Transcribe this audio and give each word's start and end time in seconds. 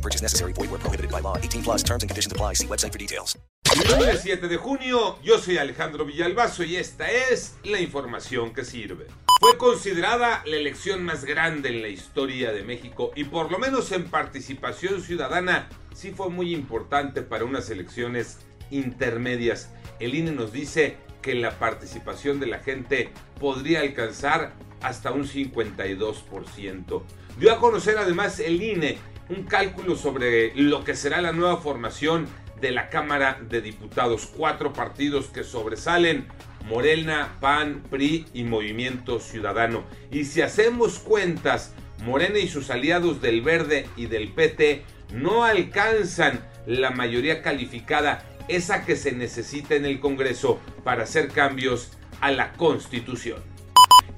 Purchase 0.00 0.22
necessary. 0.22 0.52
Void 0.52 0.70
where 0.70 0.80
prohibited 0.80 1.10
by 1.10 1.20
law. 1.20 1.36
18 1.36 1.62
plus 1.62 1.82
terms 1.82 2.02
and 2.02 2.10
conditions 2.10 2.32
apply. 2.32 2.54
See 2.54 2.66
website 2.66 2.92
for 2.92 2.98
details. 2.98 3.36
Lunes 3.76 4.20
7 4.22 4.48
de 4.48 4.56
junio, 4.56 5.18
yo 5.22 5.38
soy 5.38 5.58
Alejandro 5.58 6.04
Villalbazo 6.04 6.64
y 6.64 6.74
esta 6.76 7.08
es 7.08 7.54
la 7.62 7.78
información 7.78 8.52
que 8.52 8.64
sirve. 8.64 9.06
Fue 9.38 9.56
considerada 9.58 10.42
la 10.44 10.56
elección 10.56 11.04
más 11.04 11.24
grande 11.24 11.68
en 11.68 11.80
la 11.80 11.88
historia 11.88 12.50
de 12.50 12.64
México 12.64 13.12
y 13.14 13.24
por 13.24 13.50
lo 13.52 13.58
menos 13.60 13.92
en 13.92 14.10
participación 14.10 15.00
ciudadana 15.02 15.68
sí 15.94 16.10
fue 16.10 16.30
muy 16.30 16.52
importante 16.52 17.22
para 17.22 17.44
unas 17.44 17.70
elecciones 17.70 18.38
intermedias. 18.70 19.70
El 20.00 20.16
INE 20.16 20.32
nos 20.32 20.52
dice 20.52 20.96
que 21.22 21.34
la 21.36 21.58
participación 21.58 22.40
de 22.40 22.46
la 22.46 22.58
gente 22.58 23.10
podría 23.38 23.80
alcanzar 23.80 24.54
hasta 24.82 25.12
un 25.12 25.26
52%. 25.26 27.02
Dio 27.38 27.52
a 27.52 27.60
conocer 27.60 27.98
además 27.98 28.40
el 28.40 28.60
INE 28.60 28.98
un 29.30 29.44
cálculo 29.44 29.96
sobre 29.96 30.52
lo 30.56 30.82
que 30.84 30.96
será 30.96 31.22
la 31.22 31.32
nueva 31.32 31.58
formación 31.58 32.26
de 32.60 32.72
la 32.72 32.90
Cámara 32.90 33.40
de 33.48 33.62
Diputados. 33.62 34.28
Cuatro 34.36 34.72
partidos 34.72 35.26
que 35.26 35.44
sobresalen. 35.44 36.26
Morena, 36.68 37.38
PAN, 37.40 37.82
PRI 37.88 38.26
y 38.34 38.44
Movimiento 38.44 39.18
Ciudadano. 39.18 39.84
Y 40.10 40.24
si 40.24 40.42
hacemos 40.42 40.98
cuentas, 40.98 41.72
Morena 42.04 42.38
y 42.38 42.48
sus 42.48 42.70
aliados 42.70 43.22
del 43.22 43.40
Verde 43.40 43.88
y 43.96 44.06
del 44.06 44.28
PT 44.32 44.84
no 45.14 45.44
alcanzan 45.44 46.46
la 46.66 46.90
mayoría 46.90 47.40
calificada, 47.40 48.24
esa 48.48 48.84
que 48.84 48.96
se 48.96 49.12
necesita 49.12 49.74
en 49.74 49.86
el 49.86 50.00
Congreso 50.00 50.60
para 50.84 51.04
hacer 51.04 51.28
cambios 51.28 51.92
a 52.20 52.30
la 52.30 52.52
Constitución. 52.52 53.42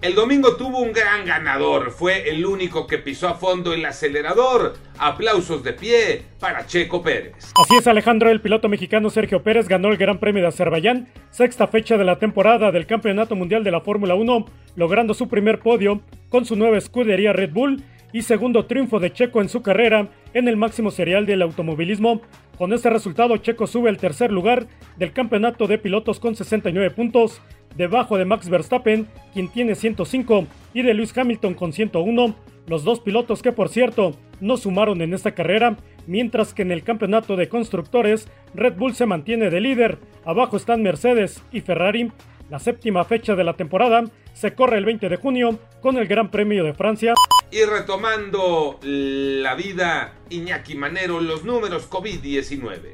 El 0.03 0.17
domingo 0.17 0.57
tuvo 0.57 0.81
un 0.81 0.93
gran 0.93 1.25
ganador, 1.25 1.93
fue 1.93 2.29
el 2.29 2.45
único 2.45 2.89
que 2.89 2.99
pisó 2.99 3.29
a 3.29 3.35
fondo 3.35 3.73
el 3.73 3.85
acelerador. 3.85 4.75
Aplausos 4.99 5.63
de 5.63 5.75
pie 5.75 6.23
para 6.41 6.67
Checo 6.67 7.01
Pérez. 7.01 7.53
Así 7.55 7.77
es 7.77 7.87
Alejandro, 7.87 8.29
el 8.29 8.41
piloto 8.41 8.69
mexicano 8.69 9.11
Sergio 9.11 9.45
Pérez 9.45 9.69
ganó 9.69 9.91
el 9.91 9.99
Gran 9.99 10.19
Premio 10.19 10.43
de 10.43 10.49
Azerbaiyán, 10.49 11.07
sexta 11.31 11.69
fecha 11.69 11.97
de 11.99 12.05
la 12.05 12.19
temporada 12.19 12.73
del 12.73 12.89
Campeonato 12.89 13.37
Mundial 13.37 13.63
de 13.63 13.71
la 13.71 13.81
Fórmula 13.81 14.17
1, 14.17 14.47
logrando 14.75 15.15
su 15.15 15.29
primer 15.29 15.61
podio 15.61 16.01
con 16.31 16.47
su 16.47 16.57
nueva 16.57 16.79
escudería 16.79 17.33
Red 17.33 17.53
Bull 17.53 17.85
y 18.13 18.23
segundo 18.23 18.67
triunfo 18.67 18.99
de 18.99 19.13
Checo 19.13 19.41
en 19.41 19.49
su 19.49 19.63
carrera 19.63 20.09
en 20.35 20.49
el 20.49 20.57
máximo 20.57 20.91
serial 20.91 21.27
del 21.27 21.43
automovilismo. 21.43 22.23
Con 22.59 22.73
este 22.73 22.91
resultado, 22.91 23.37
Checo 23.37 23.67
sube 23.67 23.89
al 23.89 23.99
tercer 23.99 24.31
lugar 24.31 24.67
del 24.97 25.13
campeonato 25.13 25.67
de 25.67 25.79
pilotos 25.79 26.21
con 26.21 26.35
69 26.35 26.91
puntos, 26.91 27.41
debajo 27.77 28.19
de 28.19 28.25
Max 28.25 28.49
Verstappen, 28.49 29.09
quien 29.33 29.49
tiene 29.49 29.75
105, 29.75 30.47
y 30.75 30.83
de 30.83 30.95
Lewis 30.95 31.17
Hamilton 31.17 31.55
con 31.55 31.73
101, 31.73 32.35
los 32.67 32.85
dos 32.85 33.01
pilotos 33.01 33.43
que 33.43 33.53
por 33.53 33.69
cierto 33.69 34.17
no 34.41 34.57
sumaron 34.57 35.01
en 35.03 35.15
esta 35.15 35.35
carrera, 35.35 35.77
mientras 36.07 36.53
que 36.53 36.63
en 36.63 36.73
el 36.73 36.83
campeonato 36.83 37.37
de 37.37 37.49
constructores 37.49 38.29
Red 38.55 38.75
Bull 38.75 38.95
se 38.95 39.07
mantiene 39.07 39.51
de 39.51 39.61
líder, 39.61 39.99
abajo 40.25 40.57
están 40.57 40.83
Mercedes 40.83 41.43
y 41.53 41.61
Ferrari. 41.61 42.11
La 42.51 42.59
séptima 42.59 43.05
fecha 43.05 43.35
de 43.35 43.45
la 43.45 43.55
temporada 43.55 44.05
se 44.35 44.55
corre 44.55 44.79
el 44.79 44.85
20 44.85 45.09
de 45.09 45.17
junio 45.17 45.59
con 45.81 45.97
el 45.97 46.07
Gran 46.07 46.31
Premio 46.31 46.65
de 46.65 46.75
Francia. 46.75 47.15
Y 47.51 47.65
retomando 47.65 48.79
la 48.83 49.55
vida, 49.55 50.15
Iñaki 50.29 50.75
Manero, 50.75 51.21
los 51.21 51.45
números 51.45 51.89
COVID-19. 51.89 52.93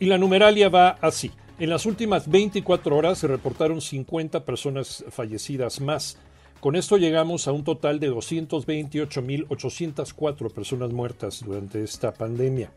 Y 0.00 0.06
la 0.06 0.18
numeralia 0.18 0.68
va 0.68 0.96
así. 1.00 1.30
En 1.60 1.70
las 1.70 1.86
últimas 1.86 2.30
24 2.30 2.96
horas 2.96 3.18
se 3.18 3.26
reportaron 3.26 3.80
50 3.80 4.44
personas 4.44 5.04
fallecidas 5.10 5.80
más. 5.80 6.16
Con 6.60 6.76
esto 6.76 6.98
llegamos 6.98 7.48
a 7.48 7.52
un 7.52 7.64
total 7.64 7.98
de 7.98 8.12
228.804 8.12 10.52
personas 10.52 10.92
muertas 10.92 11.42
durante 11.44 11.82
esta 11.82 12.14
pandemia. 12.14 12.70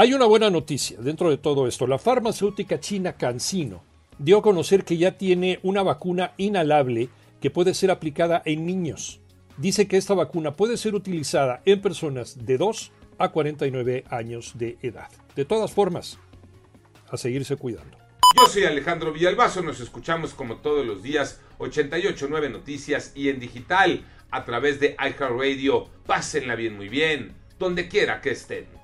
Hay 0.00 0.14
una 0.14 0.24
buena 0.24 0.48
noticia 0.48 0.96
dentro 0.98 1.28
de 1.28 1.36
todo 1.36 1.66
esto. 1.66 1.86
La 1.86 1.98
farmacéutica 1.98 2.80
china 2.80 3.18
CanSino 3.18 3.84
dio 4.16 4.38
a 4.38 4.42
conocer 4.42 4.82
que 4.82 4.96
ya 4.96 5.18
tiene 5.18 5.60
una 5.62 5.82
vacuna 5.82 6.32
inhalable 6.38 7.10
que 7.38 7.50
puede 7.50 7.74
ser 7.74 7.90
aplicada 7.90 8.40
en 8.46 8.64
niños. 8.64 9.20
Dice 9.58 9.88
que 9.88 9.98
esta 9.98 10.14
vacuna 10.14 10.56
puede 10.56 10.78
ser 10.78 10.94
utilizada 10.94 11.60
en 11.66 11.82
personas 11.82 12.46
de 12.46 12.56
2 12.56 12.92
a 13.18 13.28
49 13.28 14.04
años 14.08 14.52
de 14.54 14.78
edad. 14.80 15.10
De 15.36 15.44
todas 15.44 15.70
formas, 15.70 16.18
a 17.10 17.18
seguirse 17.18 17.56
cuidando. 17.56 17.98
Yo 18.38 18.46
soy 18.46 18.64
Alejandro 18.64 19.12
Villalbazo, 19.12 19.60
nos 19.60 19.80
escuchamos 19.80 20.32
como 20.32 20.62
todos 20.62 20.86
los 20.86 21.02
días, 21.02 21.42
889 21.58 22.48
Noticias 22.48 23.12
y 23.14 23.28
en 23.28 23.38
digital 23.38 24.02
a 24.30 24.46
través 24.46 24.80
de 24.80 24.96
iHeartRadio. 24.98 25.90
Pásenla 26.06 26.54
bien, 26.54 26.74
muy 26.74 26.88
bien, 26.88 27.34
donde 27.58 27.86
quiera 27.86 28.22
que 28.22 28.30
estén. 28.30 28.79